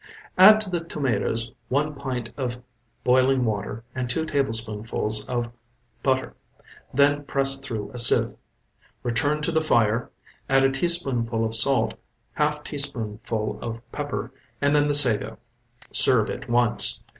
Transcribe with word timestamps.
Add 0.35 0.61
to 0.61 0.69
the 0.71 0.83
tomatoes 0.83 1.51
one 1.69 1.93
pint 1.93 2.31
of 2.35 2.63
boiling 3.03 3.45
water 3.45 3.83
and 3.93 4.09
two 4.09 4.25
tablespoonfuls 4.25 5.27
of 5.29 5.51
butter, 6.01 6.33
then 6.91 7.23
press 7.25 7.57
through 7.59 7.91
a 7.93 7.99
sieve. 7.99 8.31
Return 9.03 9.43
to 9.43 9.51
the 9.51 9.61
fire, 9.61 10.09
add 10.49 10.63
a 10.63 10.71
teaspoonful 10.71 11.45
of 11.45 11.53
salt, 11.53 11.93
half 12.33 12.63
teaspoonful 12.63 13.59
of 13.61 13.79
pepper 13.91 14.31
and 14.59 14.75
then 14.75 14.87
the 14.87 14.95
sago. 14.95 15.37
Serve 15.91 16.31
at 16.31 16.49
once. 16.49 17.01